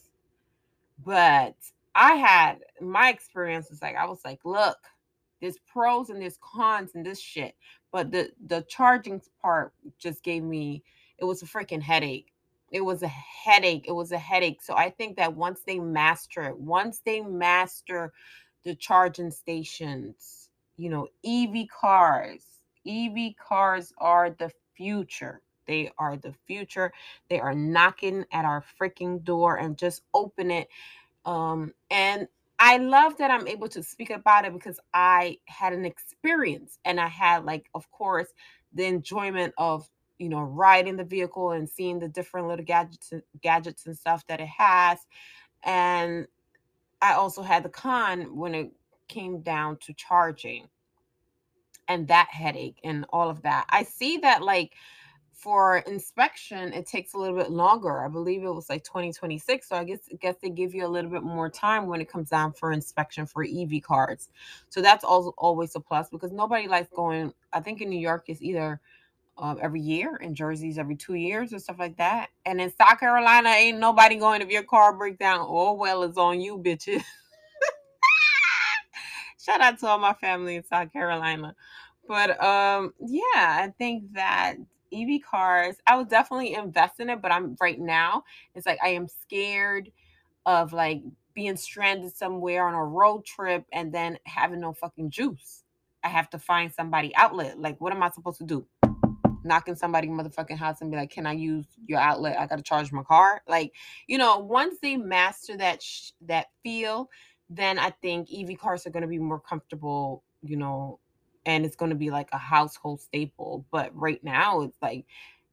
But 1.04 1.56
I 1.96 2.16
had 2.16 2.60
my 2.82 3.10
experience 3.10 3.70
was 3.70 3.82
like 3.82 3.96
I 3.96 4.06
was 4.06 4.20
like, 4.24 4.40
look, 4.46 4.78
there's 5.42 5.58
pros 5.72 6.10
and 6.10 6.22
there's 6.22 6.40
cons 6.42 6.92
and 6.96 7.06
this 7.06 7.20
shit. 7.20 7.56
But 7.92 8.12
the 8.12 8.32
the 8.48 8.66
charging 8.70 9.22
part 9.42 9.74
just 9.98 10.24
gave 10.24 10.44
me 10.44 10.84
it 11.18 11.26
was 11.26 11.42
a 11.42 11.46
freaking 11.46 11.82
headache. 11.82 12.32
It 12.72 12.82
was 12.82 13.02
a 13.04 13.08
headache. 13.08 13.86
It 13.88 13.94
was 13.94 14.12
a 14.12 14.18
headache. 14.18 14.62
So 14.62 14.76
I 14.76 14.90
think 14.90 15.18
that 15.18 15.36
once 15.36 15.62
they 15.66 15.80
master 15.80 16.44
it, 16.44 16.58
once 16.58 17.02
they 17.04 17.22
master 17.22 18.14
the 18.64 18.76
charging 18.76 19.32
stations, 19.32 20.50
you 20.78 20.90
know, 20.90 21.08
EV 21.26 21.68
cars, 21.68 22.44
EV 22.88 23.34
cars 23.38 23.94
are 23.98 24.30
the 24.30 24.52
future. 24.76 25.42
They 25.68 25.92
are 25.98 26.18
the 26.18 26.34
future. 26.48 26.92
They 27.30 27.40
are 27.40 27.54
knocking 27.54 28.26
at 28.32 28.46
our 28.46 28.64
freaking 28.80 29.24
door 29.24 29.58
and 29.58 29.78
just 29.78 30.02
open 30.14 30.52
it. 30.52 30.68
Um, 31.26 31.74
and 31.92 32.28
I 32.60 32.78
love 32.78 33.18
that 33.18 33.32
I'm 33.32 33.48
able 33.48 33.70
to 33.70 33.84
speak 33.84 34.10
about 34.10 34.46
it 34.46 34.54
because 34.54 34.80
I 34.94 35.38
had 35.48 35.74
an 35.74 35.86
experience 35.86 36.80
and 36.86 37.00
I 37.00 37.08
had 37.08 37.46
like 37.46 37.68
of 37.74 37.90
course 37.92 38.28
the 38.74 38.86
enjoyment 38.86 39.54
of 39.58 39.90
you 40.20 40.30
know 40.30 40.42
riding 40.42 40.98
the 40.98 41.06
vehicle 41.06 41.52
and 41.52 41.70
seeing 41.70 42.00
the 42.00 42.10
different 42.10 42.48
little 42.48 42.66
gadgets 42.66 43.14
gadgets 43.42 43.86
and 43.86 43.98
stuff 43.98 44.26
that 44.28 44.42
it 44.42 44.50
has 44.50 45.00
and 45.64 46.28
I 47.02 47.14
also 47.14 47.42
had 47.42 47.64
the 47.64 47.70
con 47.70 48.36
when 48.38 48.56
it 48.56 48.72
came 49.08 49.42
down 49.42 49.78
to 49.82 49.94
charging 49.94 50.68
and 51.88 52.08
that 52.10 52.30
headache 52.32 52.80
and 52.84 53.06
all 53.12 53.30
of 53.30 53.42
that. 53.44 53.66
I 53.70 53.84
see 53.84 54.18
that 54.20 54.44
like 54.44 54.74
for 55.40 55.78
inspection, 55.78 56.74
it 56.74 56.86
takes 56.86 57.14
a 57.14 57.18
little 57.18 57.38
bit 57.38 57.50
longer. 57.50 58.04
I 58.04 58.10
believe 58.10 58.44
it 58.44 58.54
was 58.54 58.70
like 58.70 58.84
2026. 58.84 59.70
So 59.70 59.78
I 59.78 59.86
guess 59.86 60.00
I 60.12 60.16
guess 60.16 60.36
they 60.42 60.50
give 60.50 60.76
you 60.76 60.86
a 60.86 60.88
little 60.88 61.10
bit 61.10 61.24
more 61.24 61.50
time 61.50 61.88
when 61.88 62.02
it 62.02 62.10
comes 62.10 62.30
down 62.30 62.52
for 62.52 62.74
inspection 62.74 63.26
for 63.26 63.44
EV 63.44 63.82
cards. 63.82 64.28
So 64.68 64.82
that's 64.82 65.06
also 65.06 65.34
always 65.38 65.74
a 65.76 65.80
plus 65.80 66.10
because 66.10 66.34
nobody 66.34 66.68
likes 66.68 66.90
going. 66.94 67.34
I 67.54 67.62
think 67.62 67.82
in 67.82 67.90
New 67.90 68.00
York 68.00 68.26
is 68.28 68.42
either 68.42 68.82
um, 69.38 69.58
every 69.62 69.80
year, 69.80 70.18
in 70.18 70.36
Jersey's 70.36 70.78
every 70.78 70.98
two 70.98 71.14
years 71.14 71.54
or 71.54 71.60
stuff 71.60 71.80
like 71.80 71.96
that. 71.98 72.32
And 72.46 72.60
in 72.60 72.74
South 72.76 73.00
Carolina, 73.00 73.48
ain't 73.48 73.80
nobody 73.80 74.18
going 74.18 74.42
if 74.42 74.50
your 74.50 74.64
car 74.64 74.92
breaks 74.92 75.20
down. 75.20 75.46
Oh 75.48 75.74
well, 75.74 76.04
it's 76.04 76.18
on 76.18 76.42
you, 76.42 76.58
bitches. 76.58 77.02
Shout 79.42 79.62
out 79.62 79.80
to 79.80 79.88
all 79.88 80.00
my 80.00 80.14
family 80.14 80.58
in 80.58 80.66
South 80.66 80.92
Carolina. 80.92 81.56
But 82.10 82.44
um, 82.44 82.94
yeah, 83.00 83.22
I 83.36 83.72
think 83.78 84.14
that 84.14 84.56
EV 84.92 85.22
cars, 85.22 85.78
I 85.88 85.98
would 85.98 86.10
definitely 86.10 86.54
invest 86.54 87.00
in 87.00 87.10
it, 87.10 87.22
but 87.22 87.32
I'm 87.32 87.56
right 87.62 87.80
now, 87.80 88.24
it's 88.56 88.66
like 88.66 88.80
I 88.84 88.90
am 88.90 89.08
scared 89.08 89.92
of 90.46 90.74
like 90.74 91.02
being 91.34 91.58
stranded 91.58 92.16
somewhere 92.16 92.68
on 92.68 92.74
a 92.74 92.84
road 92.84 93.26
trip 93.26 93.66
and 93.72 93.94
then 93.94 94.18
having 94.26 94.60
no 94.60 94.74
fucking 94.74 95.10
juice. 95.12 95.64
I 96.04 96.10
have 96.10 96.30
to 96.32 96.40
find 96.40 96.74
somebody 96.74 97.16
outlet. 97.16 97.60
Like, 97.60 97.80
what 97.80 97.94
am 97.94 98.04
I 98.04 98.10
supposed 98.10 98.40
to 98.40 98.46
do? 98.46 98.66
Knocking 99.44 99.76
somebody 99.76 100.08
motherfucking 100.08 100.58
house 100.58 100.82
and 100.82 100.92
be 100.92 100.98
like, 100.98 101.12
"Can 101.12 101.26
I 101.26 101.34
use 101.34 101.66
your 101.88 102.00
outlet? 102.00 102.38
I 102.40 102.46
gotta 102.46 102.62
charge 102.64 102.92
my 102.92 103.04
car." 103.04 103.42
Like, 103.48 103.74
you 104.08 104.18
know, 104.18 104.40
once 104.40 104.80
they 104.82 104.98
master 104.98 105.56
that 105.58 105.82
sh- 105.82 106.12
that 106.22 106.48
feel, 106.64 107.10
then 107.50 107.80
I 107.80 107.92
think 107.92 108.30
EV 108.32 108.58
cars 108.58 108.86
are 108.86 108.90
gonna 108.90 109.08
be 109.08 109.20
more 109.20 109.40
comfortable. 109.40 110.24
You 110.42 110.58
know, 110.58 111.00
and 111.46 111.66
it's 111.66 111.76
gonna 111.76 111.96
be 111.96 112.12
like 112.12 112.30
a 112.32 112.38
household 112.38 113.02
staple. 113.02 113.66
But 113.72 113.92
right 113.96 114.24
now, 114.24 114.62
it's 114.62 114.78
like 114.82 115.06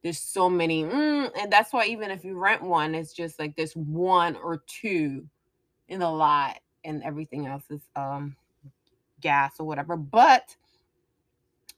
there's 0.03 0.19
so 0.19 0.49
many, 0.49 0.83
mm, 0.83 1.29
and 1.39 1.51
that's 1.51 1.73
why 1.73 1.85
even 1.85 2.11
if 2.11 2.23
you 2.23 2.37
rent 2.37 2.61
one, 2.61 2.95
it's 2.95 3.13
just 3.13 3.39
like 3.39 3.55
there's 3.55 3.73
one 3.73 4.35
or 4.35 4.63
two 4.67 5.27
in 5.87 5.99
the 5.99 6.09
lot, 6.09 6.59
and 6.83 7.03
everything 7.03 7.47
else 7.47 7.63
is 7.69 7.81
um 7.95 8.35
gas 9.21 9.55
or 9.59 9.65
whatever. 9.65 9.97
But 9.97 10.55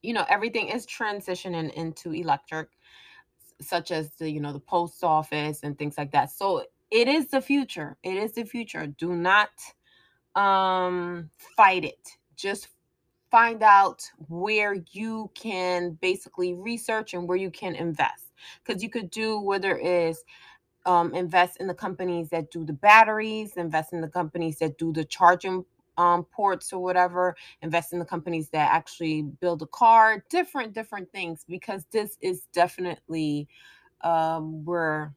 you 0.02 0.14
know, 0.14 0.26
everything 0.30 0.70
is 0.70 0.86
transitioning 0.86 1.74
into 1.74 2.12
electric, 2.14 2.70
such 3.62 3.92
as 3.92 4.12
the 4.16 4.30
you 4.30 4.40
know 4.40 4.54
the 4.54 4.60
post 4.60 5.04
office 5.04 5.62
and 5.64 5.78
things 5.78 5.98
like 5.98 6.12
that. 6.12 6.32
So 6.32 6.66
it 6.92 7.08
is 7.08 7.28
the 7.30 7.42
future. 7.42 7.98
It 8.04 8.18
is 8.18 8.34
the 8.34 8.44
future. 8.44 8.88
Do 8.88 9.16
not 9.16 9.50
um 10.36 11.30
fight 11.38 11.86
it. 11.86 12.18
Just 12.36 12.70
find 13.32 13.64
out 13.64 14.10
where 14.28 14.76
you 14.92 15.30
can 15.36 15.92
basically 16.02 16.54
research 16.54 17.14
and 17.14 17.28
where 17.28 17.38
you 17.38 17.52
can 17.52 17.76
invest. 17.76 18.32
Because 18.64 18.82
you 18.82 18.90
could 18.90 19.10
do 19.10 19.40
whether 19.40 19.78
it's 19.78 20.24
um, 20.86 21.14
invest 21.14 21.58
in 21.58 21.68
the 21.68 21.74
companies 21.74 22.30
that 22.30 22.52
do 22.52 22.66
the 22.66 22.74
batteries 22.74 23.58
invest 23.58 23.94
in 23.94 24.02
the 24.02 24.08
companies 24.08 24.58
that 24.60 24.78
do 24.78 24.94
the 24.94 25.04
charging 25.04 25.66
um, 25.98 26.24
ports 26.24 26.72
or 26.72 26.82
whatever 26.82 27.36
invest 27.62 27.92
in 27.92 28.00
the 28.00 28.06
companies 28.06 28.50
that 28.50 28.72
actually 28.72 29.24
build 29.24 29.62
a 29.62 29.68
car 29.68 30.24
different 30.30 30.74
different 30.74 31.12
things 31.12 31.44
because 31.48 31.86
this 31.92 32.18
is 32.22 32.48
definitely 32.54 33.48
um, 34.02 34.64
where 34.64 35.14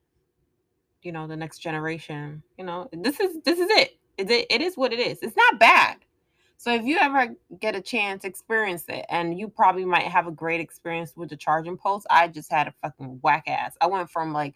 you 1.03 1.13
know 1.13 1.29
the 1.29 1.37
next 1.37 1.59
generation 1.59 2.43
you 2.59 2.65
know 2.65 2.89
this 2.93 3.21
is 3.21 3.37
this 3.45 3.59
is 3.59 3.71
it. 3.71 3.99
It, 4.19 4.31
it 4.51 4.61
is 4.61 4.77
what 4.77 4.93
it 4.93 4.99
is. 4.99 5.21
It's 5.23 5.37
not 5.37 5.59
bad 5.59 5.97
so 6.63 6.73
if 6.73 6.85
you 6.85 6.97
ever 6.97 7.35
get 7.59 7.75
a 7.75 7.81
chance, 7.81 8.23
experience 8.23 8.85
it. 8.87 9.05
And 9.09 9.37
you 9.37 9.49
probably 9.49 9.85
might 9.85 10.05
have 10.05 10.29
a 10.29 10.31
great 10.31 10.61
experience 10.61 11.13
with 11.17 11.31
the 11.31 11.37
charging 11.37 11.77
post. 11.77 12.07
I 12.09 12.29
just 12.29 12.53
had 12.53 12.69
a 12.69 12.75
fucking 12.81 13.19
whack 13.21 13.49
ass. 13.49 13.75
I 13.81 13.89
went 13.89 14.09
from 14.09 14.33
like 14.33 14.55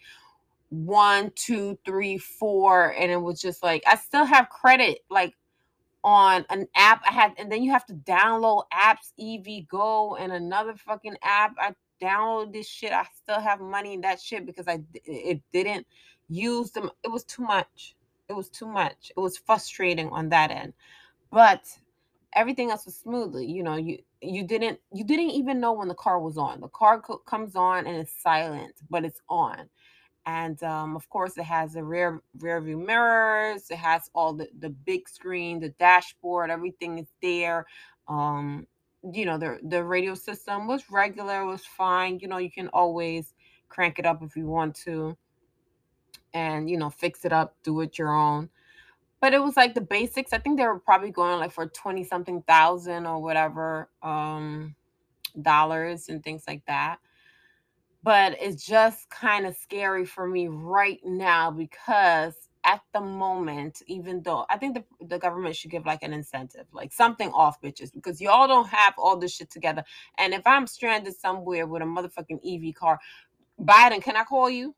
one, 0.68 1.32
two, 1.34 1.76
three, 1.84 2.16
four, 2.16 2.94
and 2.96 3.10
it 3.10 3.20
was 3.20 3.40
just 3.40 3.60
like 3.60 3.82
I 3.88 3.96
still 3.96 4.24
have 4.24 4.48
credit 4.50 5.00
like 5.10 5.34
on 6.04 6.46
an 6.48 6.68
app. 6.76 7.02
I 7.08 7.12
had, 7.12 7.32
and 7.38 7.50
then 7.50 7.64
you 7.64 7.72
have 7.72 7.84
to 7.86 7.94
download 7.94 8.66
apps, 8.72 9.12
EVgo, 9.18 10.16
and 10.20 10.30
another 10.30 10.76
fucking 10.76 11.16
app. 11.24 11.56
I 11.58 11.74
downloaded 12.00 12.52
this 12.52 12.68
shit. 12.68 12.92
I 12.92 13.04
still 13.16 13.40
have 13.40 13.60
money 13.60 13.94
in 13.94 14.02
that 14.02 14.20
shit 14.20 14.46
because 14.46 14.68
I 14.68 14.78
it 14.94 15.42
didn't 15.52 15.88
use 16.28 16.70
them. 16.70 16.88
It 17.02 17.10
was 17.10 17.24
too 17.24 17.42
much. 17.42 17.96
It 18.28 18.34
was 18.34 18.48
too 18.48 18.68
much. 18.68 19.10
It 19.16 19.18
was 19.18 19.36
frustrating 19.36 20.10
on 20.10 20.28
that 20.28 20.52
end. 20.52 20.72
But 21.32 21.66
everything 22.36 22.70
else 22.70 22.84
was 22.84 22.94
smoothly 22.96 23.46
you 23.46 23.62
know 23.62 23.76
you 23.76 23.98
you 24.22 24.44
didn't 24.46 24.78
you 24.92 25.04
didn't 25.04 25.30
even 25.30 25.58
know 25.60 25.72
when 25.72 25.88
the 25.88 25.94
car 25.94 26.20
was 26.20 26.38
on. 26.38 26.60
The 26.60 26.68
car 26.68 27.00
co- 27.00 27.18
comes 27.18 27.56
on 27.56 27.86
and 27.86 27.96
it's 27.96 28.22
silent 28.22 28.74
but 28.90 29.04
it's 29.04 29.20
on. 29.28 29.68
And 30.26 30.60
um, 30.62 30.96
of 30.96 31.08
course 31.08 31.38
it 31.38 31.44
has 31.44 31.74
the 31.74 31.84
rear 31.84 32.22
rear 32.38 32.60
view 32.60 32.78
mirrors 32.78 33.70
it 33.70 33.78
has 33.78 34.10
all 34.14 34.34
the 34.34 34.48
the 34.60 34.70
big 34.70 35.08
screen 35.08 35.60
the 35.60 35.70
dashboard 35.70 36.50
everything 36.50 36.98
is 36.98 37.08
there. 37.22 37.66
Um 38.08 38.66
you 39.12 39.24
know 39.24 39.38
the 39.38 39.58
the 39.62 39.82
radio 39.84 40.14
system 40.14 40.66
was 40.66 40.90
regular 40.90 41.44
was 41.46 41.64
fine 41.64 42.18
you 42.20 42.28
know 42.28 42.38
you 42.38 42.50
can 42.50 42.68
always 42.68 43.34
crank 43.68 43.98
it 43.98 44.06
up 44.06 44.22
if 44.22 44.36
you 44.36 44.46
want 44.46 44.74
to 44.74 45.16
and 46.34 46.68
you 46.68 46.76
know 46.76 46.90
fix 46.90 47.24
it 47.24 47.32
up 47.32 47.54
do 47.62 47.80
it 47.80 47.98
your 47.98 48.12
own 48.14 48.48
but 49.20 49.34
it 49.34 49.42
was 49.42 49.56
like 49.56 49.74
the 49.74 49.80
basics. 49.80 50.32
I 50.32 50.38
think 50.38 50.58
they 50.58 50.66
were 50.66 50.78
probably 50.78 51.10
going 51.10 51.38
like 51.38 51.52
for 51.52 51.66
20 51.66 52.04
something 52.04 52.42
thousand 52.42 53.06
or 53.06 53.20
whatever 53.22 53.88
um 54.02 54.74
dollars 55.40 56.08
and 56.08 56.22
things 56.22 56.44
like 56.46 56.64
that. 56.66 56.98
But 58.02 58.36
it's 58.40 58.64
just 58.64 59.10
kind 59.10 59.46
of 59.46 59.56
scary 59.56 60.04
for 60.04 60.28
me 60.28 60.48
right 60.48 61.00
now 61.04 61.50
because 61.50 62.34
at 62.64 62.80
the 62.92 63.00
moment, 63.00 63.80
even 63.86 64.22
though 64.22 64.44
I 64.50 64.58
think 64.58 64.74
the, 64.74 65.06
the 65.06 65.18
government 65.18 65.56
should 65.56 65.70
give 65.70 65.86
like 65.86 66.02
an 66.02 66.12
incentive, 66.12 66.66
like 66.72 66.92
something 66.92 67.30
off 67.30 67.60
bitches, 67.60 67.92
because 67.92 68.20
y'all 68.20 68.48
don't 68.48 68.68
have 68.68 68.94
all 68.98 69.16
this 69.16 69.32
shit 69.32 69.50
together. 69.50 69.84
And 70.18 70.34
if 70.34 70.42
I'm 70.46 70.66
stranded 70.66 71.16
somewhere 71.16 71.66
with 71.66 71.82
a 71.82 71.84
motherfucking 71.84 72.40
EV 72.44 72.74
car, 72.74 72.98
Biden, 73.60 74.02
can 74.02 74.16
I 74.16 74.24
call 74.24 74.50
you? 74.50 74.74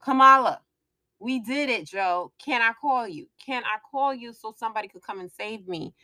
Kamala, 0.00 0.60
we 1.20 1.40
did 1.40 1.68
it, 1.68 1.86
Joe. 1.86 2.32
Can 2.38 2.62
I 2.62 2.72
call 2.72 3.08
you? 3.08 3.26
Can 3.44 3.62
I 3.64 3.78
call 3.90 4.14
you 4.14 4.32
so 4.32 4.54
somebody 4.56 4.88
could 4.88 5.02
come 5.02 5.20
and 5.20 5.30
save 5.30 5.66
me? 5.66 5.94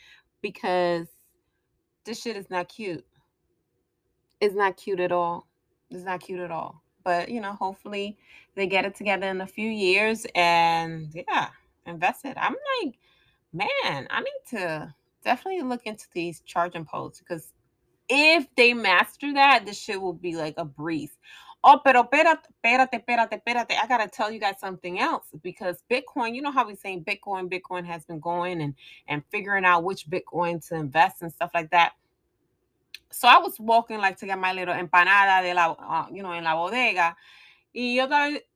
Because 0.42 1.06
this 2.04 2.22
shit 2.22 2.36
is 2.36 2.50
not 2.50 2.68
cute. 2.68 3.04
It's 4.40 4.54
not 4.54 4.76
cute 4.76 5.00
at 5.00 5.12
all. 5.12 5.46
It's 5.90 6.04
not 6.04 6.20
cute 6.20 6.40
at 6.40 6.50
all. 6.50 6.82
But 7.04 7.28
you 7.28 7.40
know, 7.40 7.52
hopefully 7.52 8.18
they 8.54 8.66
get 8.66 8.84
it 8.84 8.94
together 8.94 9.28
in 9.28 9.40
a 9.40 9.46
few 9.46 9.68
years 9.68 10.26
and 10.34 11.12
yeah, 11.14 11.48
invest 11.86 12.24
it. 12.24 12.36
I'm 12.36 12.56
like, 12.82 12.94
man, 13.52 14.06
I 14.10 14.20
need 14.20 14.58
to 14.58 14.94
definitely 15.24 15.62
look 15.62 15.86
into 15.86 16.06
these 16.12 16.40
charging 16.40 16.84
posts 16.84 17.20
because 17.20 17.52
if 18.08 18.46
they 18.56 18.74
master 18.74 19.32
that, 19.34 19.66
this 19.66 19.78
shit 19.78 20.00
will 20.00 20.12
be 20.12 20.36
like 20.36 20.54
a 20.58 20.64
breeze. 20.64 21.16
Oh, 21.66 21.80
pero 21.82 22.02
espérate, 22.02 22.50
espérate, 22.62 23.40
espérate. 23.40 23.72
I 23.82 23.86
gotta 23.86 24.06
tell 24.06 24.30
you 24.30 24.38
guys 24.38 24.56
something 24.60 25.00
else 25.00 25.24
because 25.42 25.82
Bitcoin, 25.90 26.34
you 26.34 26.42
know 26.42 26.50
how 26.50 26.66
we 26.66 26.74
saying 26.74 27.04
Bitcoin, 27.04 27.50
Bitcoin 27.50 27.86
has 27.86 28.04
been 28.04 28.20
going 28.20 28.60
and 28.60 28.74
and 29.08 29.22
figuring 29.30 29.64
out 29.64 29.82
which 29.82 30.06
Bitcoin 30.06 30.66
to 30.68 30.74
invest 30.74 31.22
and 31.22 31.32
stuff 31.32 31.50
like 31.54 31.70
that. 31.70 31.92
So 33.10 33.28
I 33.28 33.38
was 33.38 33.58
walking 33.58 33.98
like 33.98 34.18
to 34.18 34.26
get 34.26 34.38
my 34.38 34.52
little 34.52 34.74
empanada 34.74 35.42
de 35.42 35.54
la, 35.54 35.72
uh, 35.72 36.06
you 36.12 36.22
know, 36.22 36.32
in 36.32 36.44
la 36.44 36.54
bodega. 36.54 37.16
Y 37.74 37.94
yo, 37.96 38.06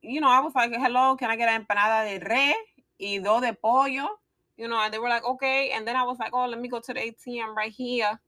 you 0.03 0.21
know, 0.21 0.29
I 0.29 0.41
was 0.41 0.53
like, 0.53 0.71
hello, 0.71 1.15
can 1.15 1.31
I 1.31 1.35
get 1.35 1.49
an 1.49 1.65
empanada 1.65 2.05
de 2.19 2.25
re 2.29 2.55
y 2.99 3.19
dos 3.23 3.41
de 3.41 3.53
pollo? 3.55 4.19
You 4.55 4.67
know, 4.67 4.79
and 4.83 4.93
they 4.93 4.99
were 4.99 5.09
like, 5.09 5.25
okay. 5.25 5.71
And 5.71 5.87
then 5.87 5.95
I 5.95 6.03
was 6.03 6.19
like, 6.19 6.29
oh, 6.33 6.45
let 6.45 6.61
me 6.61 6.67
go 6.67 6.79
to 6.79 6.93
the 6.93 6.99
ATM 6.99 7.55
right 7.55 7.71
here 7.71 8.19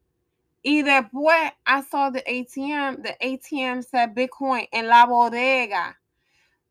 Y 0.63 0.84
después 0.84 1.51
I 1.65 1.82
saw 1.82 2.10
the 2.12 2.22
ATM, 2.22 3.03
the 3.03 3.15
ATM 3.22 3.84
said 3.84 4.13
Bitcoin 4.15 4.68
in 4.72 4.88
la 4.88 5.08
bodega. 5.08 5.96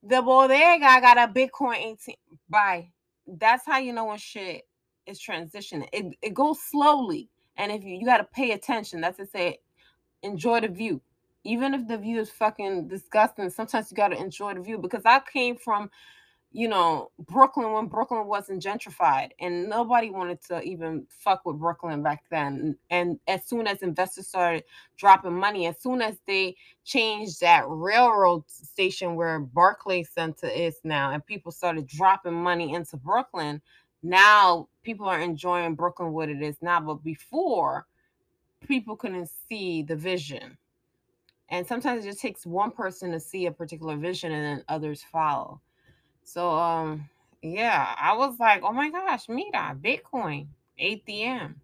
The 0.03 0.23
bodega 0.23 1.01
got 1.01 1.19
a 1.19 1.33
Bitcoin 1.33 1.97
ATM. 1.97 2.15
Bye. 2.49 2.91
That's 3.27 3.67
how 3.67 3.79
you 3.79 3.93
know 3.93 4.07
when 4.07 4.19
shit 4.19 4.67
is 5.07 5.21
transitioning. 5.21 5.89
It, 5.93 6.17
it 6.23 6.35
goes 6.35 6.61
slowly. 6.63 7.29
And 7.57 7.73
if 7.73 7.85
you, 7.85 7.97
you 7.97 8.07
got 8.07 8.19
to 8.19 8.25
pay 8.25 8.53
attention, 8.53 9.01
that's 9.01 9.19
to 9.19 9.27
say, 9.27 9.59
enjoy 10.23 10.61
the 10.61 10.69
view. 10.69 11.01
Even 11.45 11.75
if 11.75 11.89
the 11.89 11.99
view 11.99 12.21
is 12.21 12.31
fucking 12.31 12.89
disgusting, 12.89 13.51
sometimes 13.51 13.91
you 13.91 13.97
got 13.97 14.09
to 14.09 14.19
enjoy 14.19 14.55
the 14.55 14.61
view 14.61 14.79
because 14.79 15.03
I 15.05 15.21
came 15.33 15.57
from 15.57 15.91
you 16.53 16.67
know, 16.69 17.11
Brooklyn 17.19 17.73
when 17.73 17.87
Brooklyn 17.87 18.27
wasn't 18.27 18.63
gentrified 18.63 19.31
and 19.39 19.69
nobody 19.69 20.11
wanted 20.11 20.43
to 20.49 20.61
even 20.63 21.07
fuck 21.09 21.45
with 21.45 21.59
Brooklyn 21.59 22.03
back 22.03 22.25
then. 22.29 22.77
And 22.91 23.21
as 23.29 23.47
soon 23.47 23.69
as 23.69 23.83
investors 23.83 24.27
started 24.27 24.65
dropping 24.97 25.39
money, 25.39 25.69
as 25.69 25.81
soon 25.81 26.03
as 26.03 26.17
they 26.27 26.57
changed 26.85 27.41
that 27.41 27.65
railroad 27.69 28.43
station 28.51 29.15
where 29.15 29.39
Barclay 29.39 30.03
Center 30.03 30.49
is 30.49 30.81
now, 30.83 31.13
and 31.13 31.25
people 31.25 31.53
started 31.53 31.87
dropping 31.87 32.35
money 32.35 32.75
into 32.75 32.97
Brooklyn, 32.97 33.63
now 34.03 34.69
people 34.83 35.07
are 35.07 35.21
enjoying 35.21 35.77
Brooklyn 35.77 36.13
what 36.13 36.29
it 36.29 36.43
is 36.43 36.57
now. 36.61 36.81
But 36.81 37.05
before, 37.05 37.87
people 38.67 38.97
couldn't 38.97 39.31
see 39.49 39.83
the 39.83 39.97
vision. 39.97 40.59
And 41.49 41.65
sometimes 41.65 42.05
it 42.05 42.09
just 42.09 42.21
takes 42.21 42.45
one 42.45 42.73
person 42.73 43.13
to 43.13 43.21
see 43.21 43.47
a 43.47 43.53
particular 43.53 43.97
vision 43.97 44.33
and 44.33 44.45
then 44.45 44.65
others 44.69 45.05
follow. 45.13 45.61
So 46.25 46.51
um 46.51 47.09
yeah, 47.43 47.95
I 47.99 48.17
was 48.17 48.39
like, 48.39 48.63
oh 48.63 48.73
my 48.73 48.91
gosh, 48.91 49.29
Mira, 49.29 49.77
Bitcoin, 49.81 50.49
ATM, 50.81 51.55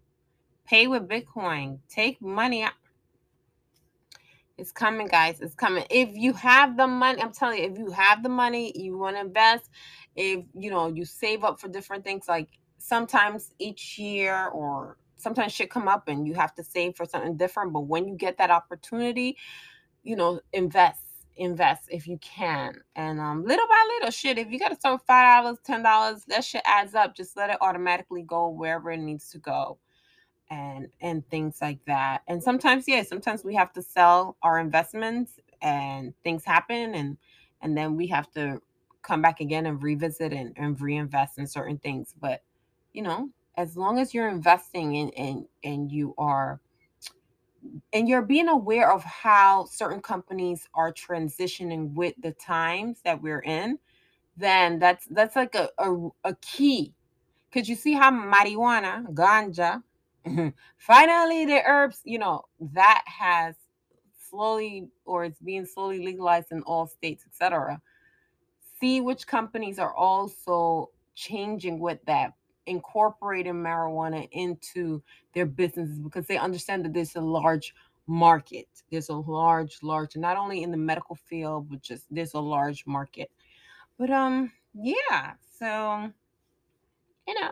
pay 0.65 0.87
with 0.87 1.07
Bitcoin, 1.07 1.79
take 1.89 2.21
money. 2.21 2.65
It's 4.57 4.71
coming, 4.71 5.07
guys. 5.07 5.39
It's 5.39 5.53
coming. 5.53 5.85
If 5.89 6.09
you 6.15 6.33
have 6.33 6.77
the 6.77 6.87
money, 6.87 7.21
I'm 7.21 7.31
telling 7.31 7.59
you, 7.59 7.69
if 7.69 7.77
you 7.77 7.91
have 7.91 8.23
the 8.23 8.29
money, 8.29 8.73
you 8.75 8.97
want 8.97 9.15
to 9.15 9.21
invest, 9.21 9.69
if 10.15 10.43
you 10.55 10.71
know, 10.71 10.87
you 10.87 11.05
save 11.05 11.43
up 11.43 11.59
for 11.59 11.67
different 11.67 12.03
things, 12.03 12.27
like 12.27 12.49
sometimes 12.79 13.53
each 13.59 13.99
year 13.99 14.47
or 14.47 14.97
sometimes 15.15 15.53
shit 15.53 15.69
come 15.69 15.87
up 15.87 16.07
and 16.07 16.27
you 16.27 16.33
have 16.33 16.55
to 16.55 16.63
save 16.63 16.95
for 16.95 17.05
something 17.05 17.37
different. 17.37 17.71
But 17.73 17.81
when 17.81 18.07
you 18.07 18.15
get 18.15 18.37
that 18.39 18.49
opportunity, 18.49 19.37
you 20.03 20.15
know, 20.15 20.41
invest 20.53 21.01
invest 21.37 21.83
if 21.89 22.07
you 22.07 22.17
can. 22.19 22.81
And 22.95 23.19
um, 23.19 23.43
little 23.43 23.67
by 23.67 23.87
little, 23.95 24.11
shit, 24.11 24.37
if 24.37 24.51
you 24.51 24.59
got 24.59 24.69
to 24.69 24.75
start 24.75 25.01
five 25.07 25.43
dollars, 25.43 25.59
ten 25.63 25.83
dollars, 25.83 26.25
that 26.27 26.43
shit 26.43 26.61
adds 26.65 26.95
up. 26.95 27.15
Just 27.15 27.37
let 27.37 27.49
it 27.49 27.57
automatically 27.61 28.23
go 28.23 28.49
wherever 28.49 28.91
it 28.91 28.97
needs 28.99 29.29
to 29.31 29.37
go, 29.39 29.77
and 30.49 30.87
and 31.01 31.27
things 31.29 31.59
like 31.61 31.83
that. 31.85 32.23
And 32.27 32.41
sometimes, 32.41 32.87
yeah, 32.87 33.03
sometimes 33.03 33.43
we 33.43 33.55
have 33.55 33.73
to 33.73 33.81
sell 33.81 34.37
our 34.43 34.59
investments, 34.59 35.39
and 35.61 36.13
things 36.23 36.43
happen, 36.45 36.95
and 36.95 37.17
and 37.61 37.77
then 37.77 37.95
we 37.95 38.07
have 38.07 38.31
to 38.33 38.61
come 39.01 39.21
back 39.21 39.39
again 39.39 39.65
and 39.65 39.81
revisit 39.81 40.33
and, 40.33 40.53
and 40.57 40.79
reinvest 40.81 41.37
in 41.37 41.47
certain 41.47 41.77
things. 41.77 42.13
But 42.19 42.43
you 42.93 43.01
know, 43.01 43.29
as 43.57 43.77
long 43.77 43.99
as 43.99 44.13
you're 44.13 44.29
investing 44.29 44.95
in 44.95 45.09
and 45.11 45.45
and 45.63 45.91
you 45.91 46.13
are 46.17 46.59
and 47.97 48.07
you're 48.07 48.21
being 48.21 48.47
aware 48.47 48.91
of 48.91 49.03
how 49.03 49.65
certain 49.65 50.01
companies 50.01 50.69
are 50.75 50.93
transitioning 50.93 51.95
with 51.95 52.13
the 52.21 52.31
times 52.33 53.01
that 53.03 53.19
we're 53.19 53.39
in, 53.39 53.79
then 54.37 54.77
that's 54.77 55.07
that's 55.07 55.35
like 55.35 55.55
a 55.55 55.67
a, 55.79 56.09
a 56.23 56.35
key. 56.35 56.93
Because 57.49 57.67
you 57.67 57.75
see 57.75 57.93
how 57.93 58.11
marijuana, 58.11 59.03
ganja, 59.15 59.81
finally 60.77 61.45
the 61.45 61.59
herbs, 61.65 62.01
you 62.03 62.19
know, 62.19 62.43
that 62.73 63.03
has 63.07 63.55
slowly 64.29 64.89
or 65.05 65.25
it's 65.25 65.41
being 65.41 65.65
slowly 65.65 66.05
legalized 66.05 66.51
in 66.51 66.61
all 66.63 66.85
states, 66.85 67.23
etc. 67.25 67.81
See 68.79 69.01
which 69.01 69.25
companies 69.25 69.79
are 69.79 69.95
also 69.95 70.91
changing 71.15 71.79
with 71.79 71.97
that 72.05 72.33
incorporating 72.67 73.53
marijuana 73.53 74.27
into 74.31 75.01
their 75.33 75.45
businesses 75.45 75.97
because 75.97 76.27
they 76.27 76.37
understand 76.37 76.85
that 76.85 76.93
there's 76.93 77.15
a 77.15 77.21
large 77.21 77.73
market. 78.07 78.67
There's 78.91 79.09
a 79.09 79.15
large, 79.15 79.79
large, 79.83 80.15
not 80.15 80.37
only 80.37 80.63
in 80.63 80.71
the 80.71 80.77
medical 80.77 81.15
field, 81.15 81.69
but 81.69 81.81
just 81.81 82.05
there's 82.09 82.33
a 82.33 82.39
large 82.39 82.85
market. 82.87 83.29
But 83.97 84.09
um, 84.09 84.51
yeah. 84.73 85.33
So, 85.59 86.11
you 87.27 87.33
know, 87.39 87.51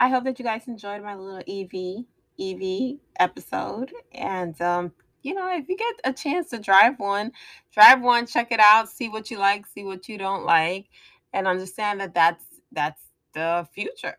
I 0.00 0.08
hope 0.08 0.24
that 0.24 0.38
you 0.38 0.44
guys 0.44 0.66
enjoyed 0.66 1.02
my 1.02 1.14
little 1.14 1.42
EV 1.48 2.04
EV 2.40 2.98
episode. 3.18 3.92
And 4.12 4.60
um, 4.60 4.92
you 5.22 5.34
know, 5.34 5.48
if 5.54 5.68
you 5.68 5.76
get 5.76 5.94
a 6.04 6.12
chance 6.12 6.50
to 6.50 6.58
drive 6.58 6.98
one, 6.98 7.32
drive 7.72 8.02
one, 8.02 8.26
check 8.26 8.50
it 8.50 8.60
out, 8.60 8.88
see 8.88 9.08
what 9.08 9.30
you 9.30 9.38
like, 9.38 9.66
see 9.66 9.84
what 9.84 10.08
you 10.08 10.18
don't 10.18 10.44
like, 10.44 10.86
and 11.32 11.46
understand 11.46 12.00
that 12.00 12.14
that's 12.14 12.44
that's 12.72 13.02
the 13.34 13.66
future. 13.72 14.16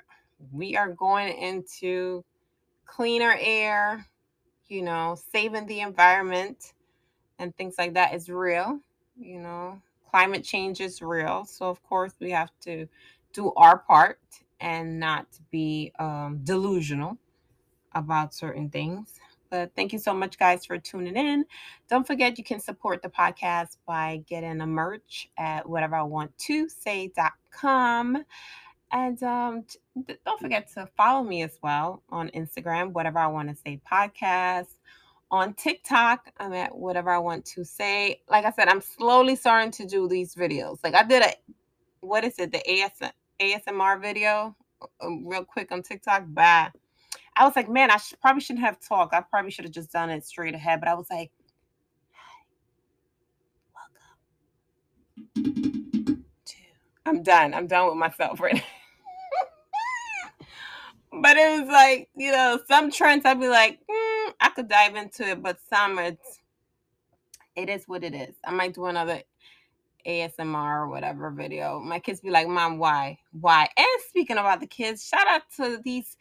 We 0.52 0.76
are 0.76 0.90
going 0.90 1.38
into 1.38 2.24
cleaner 2.86 3.36
air, 3.40 4.06
you 4.68 4.82
know, 4.82 5.18
saving 5.32 5.68
the 5.68 5.82
environment 5.82 6.74
and 7.40 7.56
things 7.56 7.76
like 7.78 7.94
that 7.94 8.14
is 8.14 8.30
real. 8.30 8.80
You 9.20 9.40
know, 9.40 9.82
climate 10.10 10.44
change 10.44 10.82
is 10.82 11.02
real. 11.02 11.46
So, 11.46 11.68
of 11.70 11.82
course, 11.84 12.14
we 12.20 12.32
have 12.32 12.52
to 12.62 12.88
do 13.34 13.52
our 13.56 13.78
part 13.78 14.20
and 14.60 15.00
not 15.00 15.28
be 15.52 15.92
um, 16.00 16.40
delusional 16.44 17.18
about 17.94 18.34
certain 18.34 18.70
things. 18.70 19.20
But 19.50 19.72
thank 19.76 19.94
you 19.94 20.00
so 20.00 20.16
much, 20.16 20.40
guys, 20.40 20.66
for 20.66 20.80
tuning 20.80 21.16
in. 21.16 21.46
Don't 21.88 22.08
forget 22.08 22.40
you 22.40 22.44
can 22.44 22.60
support 22.60 23.04
the 23.04 23.10
podcast 23.10 23.78
by 23.86 24.24
getting 24.28 24.62
a 24.62 24.68
merch 24.68 25.30
at 25.38 25.70
whatever 25.70 25.96
I 25.96 26.02
want 26.02 26.36
to 26.40 26.68
say.com. 26.68 28.26
And 28.94 29.22
um, 29.24 29.66
don't 30.24 30.40
forget 30.40 30.72
to 30.76 30.88
follow 30.96 31.24
me 31.24 31.42
as 31.42 31.58
well 31.64 32.04
on 32.10 32.30
Instagram, 32.30 32.92
whatever 32.92 33.18
I 33.18 33.26
want 33.26 33.50
to 33.50 33.56
say 33.56 33.82
podcast. 33.92 34.76
On 35.32 35.56
TikTok, 35.56 36.32
I'm 36.38 36.54
at 36.54 36.76
whatever 36.76 37.10
I 37.10 37.18
want 37.18 37.44
to 37.46 37.66
say. 37.66 38.22
Like 38.30 38.46
I 38.46 38.52
said, 38.52 38.68
I'm 38.68 38.82
slowly 38.82 39.36
starting 39.36 39.72
to 39.72 39.88
do 39.88 40.08
these 40.08 40.36
videos. 40.36 40.78
Like 40.84 40.94
I 40.94 41.02
did 41.02 41.24
a, 41.24 41.34
what 42.02 42.24
is 42.24 42.38
it, 42.38 42.52
the 42.52 42.62
AS, 42.70 42.92
ASMR 43.40 44.00
video 44.00 44.56
uh, 45.04 45.10
real 45.24 45.44
quick 45.44 45.72
on 45.72 45.82
TikTok. 45.82 46.26
Bye. 46.28 46.70
I 47.36 47.46
was 47.46 47.56
like, 47.56 47.68
man, 47.68 47.90
I 47.90 47.98
probably 48.22 48.42
shouldn't 48.42 48.64
have 48.64 48.80
talked. 48.80 49.16
I 49.16 49.22
probably 49.22 49.50
should 49.50 49.66
have 49.66 49.74
just 49.74 49.92
done 49.92 50.12
it 50.12 50.24
straight 50.24 50.54
ahead. 50.54 50.80
But 50.80 50.90
I 50.90 50.94
was 50.94 51.08
like, 51.10 51.32
welcome. 55.34 56.26
To... 56.46 56.56
I'm 57.08 57.24
done. 57.24 57.56
I'm 57.56 57.66
done 57.66 57.88
with 57.88 57.98
myself 57.98 58.40
right 58.40 58.54
now 58.54 58.62
but 61.22 61.38
it 61.38 61.62
was 61.62 61.70
like 61.70 62.10
you 62.16 62.32
know 62.32 62.60
some 62.68 62.92
trends 62.92 63.26
I'd 63.26 63.40
be 63.40 63.48
like 63.48 63.80
mm, 63.90 64.34
I 64.40 64.50
could 64.56 64.68
dive 64.68 64.96
into 64.96 65.24
it, 65.30 65.42
but 65.44 65.58
some 65.70 66.00
it's 66.00 66.40
it 67.56 67.70
is 67.70 67.88
what 67.88 68.04
it 68.04 68.16
is. 68.16 68.36
I 68.46 68.52
might 68.52 68.74
do 68.74 68.86
another 68.86 69.22
ASMR 70.08 70.82
or 70.82 70.88
whatever 70.90 71.30
video. 71.32 71.80
My 71.80 72.00
kids 72.00 72.22
be 72.22 72.30
like, 72.30 72.48
"Mom, 72.48 72.78
why, 72.78 73.20
why?" 73.40 73.68
And 73.78 73.88
speaking 74.08 74.38
about 74.38 74.60
the 74.60 74.68
kids, 74.68 75.08
shout 75.08 75.28
out 75.28 75.44
to 75.58 75.80
these 75.84 76.18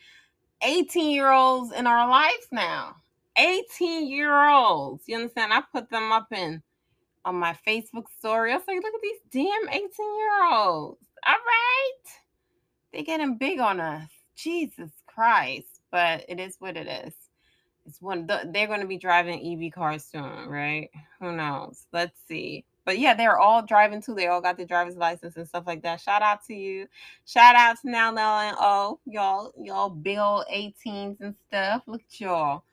18 0.62 1.10
year 1.10 1.30
olds 1.30 1.72
in 1.72 1.86
our 1.86 2.08
lives 2.08 2.46
now. 2.52 2.96
18 3.36 4.08
year 4.08 4.48
olds, 4.48 5.04
you 5.06 5.16
understand? 5.16 5.52
I 5.52 5.62
put 5.72 5.90
them 5.90 6.12
up 6.12 6.32
in 6.32 6.62
on 7.24 7.36
my 7.36 7.56
Facebook 7.66 8.04
story. 8.18 8.52
I 8.52 8.56
was 8.56 8.64
like, 8.68 8.82
"Look 8.82 8.94
at 8.94 9.00
these 9.02 9.20
damn 9.30 9.68
18 9.68 10.16
year 10.18 10.44
olds." 10.52 11.06
All 11.26 11.34
right, 11.34 12.02
they're 12.92 13.02
getting 13.04 13.38
big 13.38 13.58
on 13.60 13.80
us. 13.80 14.10
Jesus 14.42 14.90
Christ. 15.06 15.80
But 15.90 16.24
it 16.28 16.40
is 16.40 16.56
what 16.58 16.76
it 16.76 16.86
is. 16.86 17.14
It's 17.86 18.00
one 18.00 18.26
they're 18.26 18.66
going 18.66 18.80
to 18.80 18.86
be 18.86 18.96
driving 18.96 19.64
EV 19.64 19.72
cars 19.72 20.04
soon, 20.04 20.48
right? 20.48 20.90
Who 21.20 21.32
knows? 21.32 21.86
Let's 21.92 22.18
see. 22.28 22.64
But 22.84 22.98
yeah, 22.98 23.14
they're 23.14 23.38
all 23.38 23.62
driving 23.62 24.02
too. 24.02 24.14
They 24.14 24.26
all 24.26 24.40
got 24.40 24.56
their 24.56 24.66
driver's 24.66 24.96
license 24.96 25.36
and 25.36 25.46
stuff 25.46 25.64
like 25.66 25.82
that. 25.82 26.00
Shout 26.00 26.22
out 26.22 26.44
to 26.46 26.54
you. 26.54 26.88
Shout 27.26 27.54
out 27.54 27.80
to 27.80 27.90
now 27.90 28.10
now 28.10 28.40
and 28.40 28.56
oh 28.58 28.98
y'all 29.06 29.52
y'all 29.56 29.90
big 29.90 30.18
old 30.18 30.44
18s 30.52 31.20
and 31.20 31.34
stuff. 31.48 31.82
Look 31.86 32.02
at 32.02 32.20
y'all. 32.20 32.64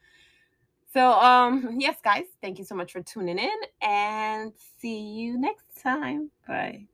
So 0.94 1.12
um 1.12 1.78
yes 1.80 1.98
guys, 2.04 2.26
thank 2.42 2.58
you 2.58 2.66
so 2.66 2.76
much 2.76 2.92
for 2.92 3.02
tuning 3.02 3.38
in 3.38 3.60
and 3.82 4.52
see 4.80 5.00
you 5.00 5.40
next 5.40 5.82
time. 5.82 6.32
Bye. 6.48 6.88